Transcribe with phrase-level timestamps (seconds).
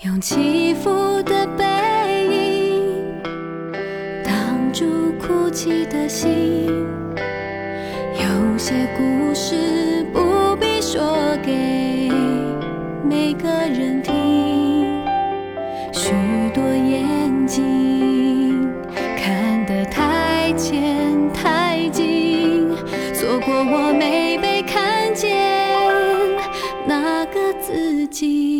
[0.00, 1.64] 用起伏的背
[2.26, 3.22] 影
[4.22, 6.66] 挡住哭泣的心。
[8.12, 12.10] 有些故事不必说给
[13.08, 15.02] 每个人听，
[15.94, 16.12] 许
[16.54, 18.70] 多眼睛
[19.16, 22.68] 看得太浅太近，
[23.14, 25.34] 错过我没被看见
[26.86, 28.55] 那个自己。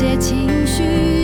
[0.00, 1.19] 些情绪。